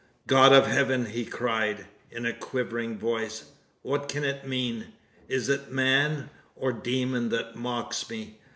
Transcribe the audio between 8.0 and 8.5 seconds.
me?